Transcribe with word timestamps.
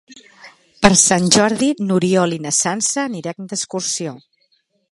Per 0.85 0.89
Sant 1.01 1.27
Jordi 1.35 1.67
n'Oriol 1.89 2.33
i 2.37 2.39
na 2.47 2.55
Sança 2.61 3.03
aniran 3.05 3.53
d'excursió. 3.53 4.15